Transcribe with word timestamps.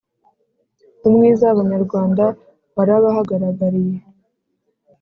umwiza 1.07 1.43
w’abanyarwanda 1.47 2.25
warabahagaragariye 2.75 3.97